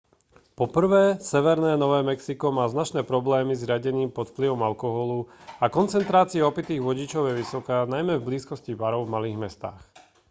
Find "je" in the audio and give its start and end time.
7.29-7.37